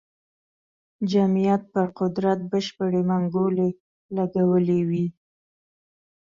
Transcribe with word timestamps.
جمعیت 1.11 1.61
پر 1.73 1.87
قدرت 1.99 2.39
بشپړې 2.51 3.01
منګولې 3.09 3.69
لګولې 4.15 4.79
وې. 4.89 5.05